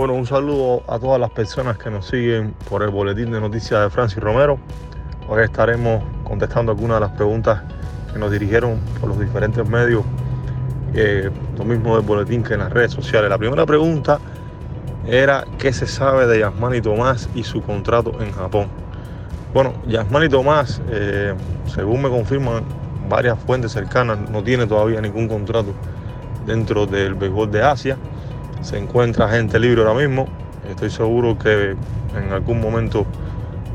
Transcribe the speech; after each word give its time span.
Bueno, 0.00 0.14
un 0.14 0.24
saludo 0.24 0.82
a 0.88 0.98
todas 0.98 1.20
las 1.20 1.28
personas 1.28 1.76
que 1.76 1.90
nos 1.90 2.06
siguen 2.06 2.54
por 2.70 2.82
el 2.82 2.88
boletín 2.88 3.32
de 3.32 3.38
noticias 3.38 3.82
de 3.82 3.90
Francis 3.90 4.18
Romero. 4.18 4.58
Hoy 5.28 5.42
estaremos 5.42 6.02
contestando 6.24 6.72
algunas 6.72 6.96
de 6.96 7.00
las 7.06 7.10
preguntas 7.16 7.60
que 8.10 8.18
nos 8.18 8.32
dirigieron 8.32 8.78
por 8.98 9.10
los 9.10 9.20
diferentes 9.20 9.68
medios, 9.68 10.02
eh, 10.94 11.28
lo 11.58 11.64
mismo 11.66 11.96
del 11.96 12.06
boletín 12.06 12.42
que 12.42 12.54
en 12.54 12.60
las 12.60 12.72
redes 12.72 12.92
sociales. 12.92 13.28
La 13.28 13.36
primera 13.36 13.66
pregunta 13.66 14.18
era 15.06 15.44
qué 15.58 15.70
se 15.70 15.86
sabe 15.86 16.26
de 16.26 16.38
Yasmani 16.38 16.80
Tomás 16.80 17.28
y 17.34 17.44
su 17.44 17.60
contrato 17.60 18.22
en 18.22 18.32
Japón. 18.32 18.68
Bueno, 19.52 19.74
Yasmani 19.86 20.30
Tomás, 20.30 20.80
eh, 20.88 21.34
según 21.66 22.00
me 22.00 22.08
confirman 22.08 22.64
varias 23.06 23.38
fuentes 23.40 23.72
cercanas, 23.72 24.30
no 24.30 24.42
tiene 24.42 24.66
todavía 24.66 25.02
ningún 25.02 25.28
contrato 25.28 25.74
dentro 26.46 26.86
del 26.86 27.12
béisbol 27.16 27.50
de 27.50 27.62
Asia. 27.62 27.98
Se 28.62 28.78
encuentra 28.78 29.28
gente 29.28 29.58
libre 29.58 29.82
ahora 29.82 29.94
mismo. 29.94 30.26
Estoy 30.68 30.90
seguro 30.90 31.38
que 31.38 31.76
en 32.16 32.32
algún 32.32 32.60
momento 32.60 33.06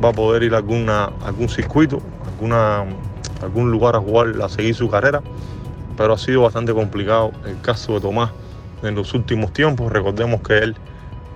va 0.04 0.10
a 0.10 0.14
poder 0.14 0.44
ir 0.44 0.54
a 0.54 0.58
alguna, 0.58 1.12
algún 1.24 1.50
circuito, 1.50 2.02
alguna, 2.26 2.86
algún 3.42 3.72
lugar 3.72 3.96
a 3.96 4.00
jugar, 4.00 4.34
a 4.42 4.50
seguir 4.50 4.76
su 4.76 4.90
carrera. 4.90 5.22
Pero 5.98 6.14
ha 6.14 6.18
sido 6.18 6.42
bastante 6.42 6.74
complicado 6.74 7.32
el 7.46 7.60
caso 7.62 7.94
de 7.94 8.02
Tomás 8.02 8.32
en 8.84 8.96
los 8.96 9.14
últimos 9.14 9.54
tiempos. 9.54 9.92
Recordemos 9.92 10.42
que 10.42 10.60
él 10.60 10.76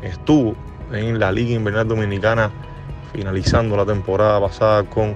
estuvo 0.03 0.55
en 0.91 1.19
la 1.19 1.31
Liga 1.31 1.55
Invernal 1.55 1.87
Dominicana 1.87 2.51
finalizando 3.13 3.75
la 3.75 3.85
temporada 3.85 4.39
pasada 4.39 4.83
con 4.83 5.15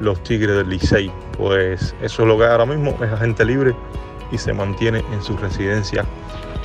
los 0.00 0.22
Tigres 0.22 0.56
del 0.56 0.70
Licey. 0.70 1.10
Pues 1.36 1.94
eso 2.00 2.22
es 2.22 2.28
lo 2.28 2.38
que 2.38 2.44
hay 2.44 2.50
ahora 2.50 2.66
mismo, 2.66 2.96
es 3.02 3.12
agente 3.12 3.44
libre 3.44 3.74
y 4.30 4.38
se 4.38 4.52
mantiene 4.52 5.04
en 5.12 5.22
su 5.22 5.36
residencia 5.36 6.04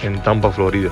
en 0.02 0.22
Tampa, 0.24 0.52
Florida. 0.52 0.92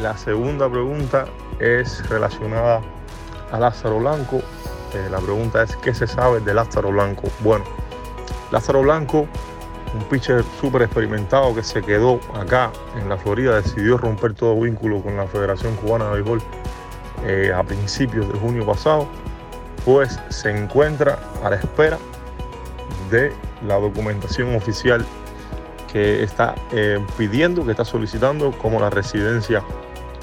La 0.00 0.16
segunda 0.16 0.68
pregunta 0.68 1.26
es 1.58 2.08
relacionada 2.08 2.80
a 3.50 3.58
Lázaro 3.58 3.98
Blanco. 3.98 4.42
Eh, 4.94 5.08
la 5.10 5.18
pregunta 5.18 5.62
es, 5.62 5.76
¿qué 5.76 5.94
se 5.94 6.06
sabe 6.06 6.40
de 6.40 6.52
Lázaro 6.52 6.90
Blanco? 6.90 7.28
Bueno, 7.40 7.64
Lázaro 8.50 8.82
Blanco, 8.82 9.26
un 9.94 10.02
pitcher 10.04 10.44
súper 10.60 10.82
experimentado 10.82 11.54
que 11.54 11.62
se 11.62 11.82
quedó 11.82 12.20
acá 12.34 12.70
en 13.00 13.08
la 13.08 13.16
Florida, 13.16 13.56
decidió 13.56 13.98
romper 13.98 14.34
todo 14.34 14.60
vínculo 14.60 15.02
con 15.02 15.16
la 15.16 15.26
Federación 15.26 15.74
Cubana 15.76 16.06
de 16.06 16.12
Béisbol 16.12 16.42
eh, 17.24 17.52
a 17.54 17.62
principios 17.62 18.32
de 18.32 18.38
junio 18.38 18.64
pasado, 18.64 19.06
pues 19.84 20.18
se 20.28 20.50
encuentra 20.50 21.18
a 21.44 21.50
la 21.50 21.56
espera 21.56 21.98
de 23.10 23.32
la 23.66 23.74
documentación 23.76 24.54
oficial 24.54 25.04
que 25.92 26.22
está 26.22 26.54
eh, 26.72 26.98
pidiendo, 27.18 27.64
que 27.64 27.72
está 27.72 27.84
solicitando, 27.84 28.52
como 28.52 28.80
la 28.80 28.88
residencia 28.88 29.62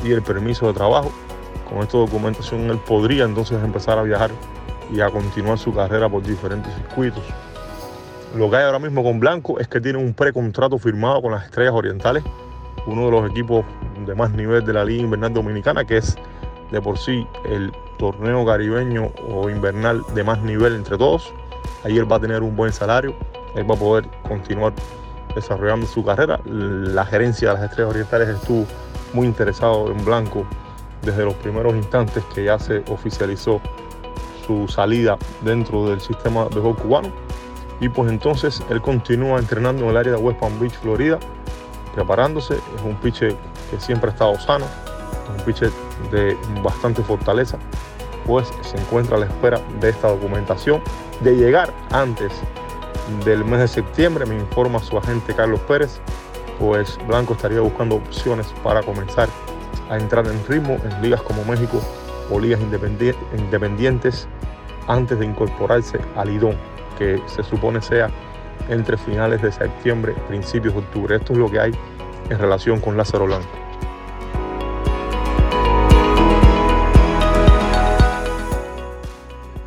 y 0.04 0.12
el 0.12 0.22
permiso 0.24 0.68
de 0.68 0.74
trabajo 0.74 1.12
con 1.70 1.80
esta 1.80 1.98
documentación 1.98 2.70
él 2.70 2.80
podría 2.80 3.26
entonces 3.26 3.64
empezar 3.64 4.00
a 4.00 4.04
viajar 4.04 4.32
y 4.92 5.02
a 5.02 5.10
continuar 5.10 5.60
su 5.60 5.74
carrera 5.74 6.10
por 6.10 6.24
diferentes 6.24 6.74
circuitos. 6.74 7.24
Lo 8.36 8.50
que 8.50 8.58
hay 8.58 8.64
ahora 8.64 8.78
mismo 8.78 9.04
con 9.04 9.20
Blanco 9.20 9.60
es 9.60 9.68
que 9.68 9.82
tiene 9.82 9.98
un 9.98 10.14
precontrato 10.14 10.78
firmado 10.78 11.22
con 11.22 11.32
las 11.32 11.46
Estrellas 11.46 11.74
Orientales, 11.74 12.24
uno 12.86 13.06
de 13.06 13.12
los 13.12 13.30
equipos 13.32 13.66
de 14.06 14.14
más 14.14 14.32
nivel 14.32 14.64
de 14.64 14.74
la 14.74 14.86
Liga 14.86 15.04
Invernal 15.04 15.34
Dominicana, 15.34 15.84
que 15.84 15.98
es 15.98 16.16
de 16.72 16.80
por 16.80 17.00
sí 17.00 17.26
el 17.46 17.72
torneo 17.98 18.46
caribeño 18.46 19.12
o 19.28 19.50
invernal 19.50 20.04
de 20.14 20.24
más 20.24 20.42
nivel 20.44 20.76
entre 20.76 20.98
todos. 20.98 21.34
Ahí 21.84 21.98
él 21.98 22.12
va 22.12 22.18
a 22.18 22.20
tener 22.20 22.44
un 22.44 22.56
buen 22.56 22.72
salario, 22.72 23.16
él 23.56 23.70
va 23.70 23.74
a 23.74 23.80
poder 23.80 24.08
continuar 24.28 24.74
desarrollando 25.34 25.88
su 25.88 26.06
carrera. 26.06 26.40
La 26.46 27.06
gerencia 27.06 27.50
de 27.50 27.54
las 27.56 27.64
Estrellas 27.64 27.90
Orientales 27.90 28.30
estuvo 28.30 28.66
muy 29.14 29.26
interesado 29.26 29.92
en 29.92 30.06
Blanco 30.06 30.46
desde 31.02 31.26
los 31.26 31.34
primeros 31.36 31.76
instantes 31.76 32.24
que 32.36 32.44
ya 32.44 32.60
se 32.60 32.84
oficializó 32.92 33.60
su 34.46 34.68
salida 34.68 35.18
dentro 35.42 35.90
del 35.90 36.00
sistema 36.00 36.44
de 36.44 36.50
béisbol 36.50 36.76
cubano. 36.76 37.29
Y 37.80 37.90
pues 37.90 38.12
entonces 38.12 38.64
él 38.70 38.82
continúa 38.82 39.40
entrenando 39.40 39.84
en 39.84 39.90
el 39.92 39.98
área 39.98 40.14
de 40.14 40.20
West 40.20 40.40
Palm 40.40 40.60
Beach, 40.60 40.74
Florida, 40.74 41.18
preparándose. 41.96 42.56
Es 42.56 42.82
un 42.84 42.96
pitcher 42.96 43.36
que 43.72 43.80
siempre 43.80 44.10
ha 44.10 44.14
estado 44.14 44.40
sano, 44.40 44.66
un 45.38 45.44
pitcher 45.44 45.72
de 46.12 46.38
bastante 46.62 47.02
fortaleza, 47.04 47.58
pues 48.26 48.52
se 48.62 48.78
encuentra 48.78 49.18
a 49.18 49.20
la 49.20 49.26
espera 49.28 49.60
de 49.80 49.90
esta 49.90 50.10
documentación, 50.10 50.82
de 51.22 51.36
llegar 51.36 51.74
antes 51.92 52.32
del 53.26 53.44
mes 53.44 53.60
de 53.60 53.68
septiembre, 53.68 54.26
me 54.26 54.36
informa 54.36 54.80
su 54.80 54.98
agente 54.98 55.34
Carlos 55.34 55.60
Pérez, 55.62 56.00
pues 56.60 56.98
Blanco 57.08 57.34
estaría 57.34 57.60
buscando 57.60 57.96
opciones 57.96 58.48
para 58.64 58.84
comenzar 58.84 59.30
a 59.90 59.98
entrar 59.98 60.28
en 60.28 60.46
ritmo 60.48 60.78
en 60.84 61.02
ligas 61.02 61.22
como 61.24 61.44
México 61.46 61.82
o 62.32 62.40
ligas 62.40 62.60
independientes 62.62 64.28
antes 64.88 65.18
de 65.18 65.26
incorporarse 65.26 66.00
al 66.16 66.30
IDON, 66.30 66.56
que 67.00 67.20
se 67.26 67.42
supone 67.42 67.82
sea 67.82 68.12
entre 68.70 68.96
finales 68.98 69.42
de 69.42 69.52
septiembre, 69.52 70.14
principios 70.28 70.76
de 70.76 70.82
octubre. 70.82 71.16
Esto 71.16 71.34
es 71.34 71.40
lo 71.40 71.50
que 71.50 71.60
hay 71.60 71.72
en 72.30 72.38
relación 72.38 72.80
con 72.80 72.96
Lázaro 72.96 73.26
Blanco. 73.26 73.50